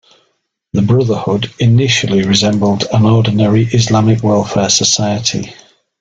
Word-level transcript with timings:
The 0.73 0.81
Brotherhood 0.81 1.53
initially 1.59 2.23
resembled 2.23 2.87
an 2.91 3.05
ordinary 3.05 3.65
Islamic 3.65 4.23
welfare 4.23 4.69
society. 4.69 5.53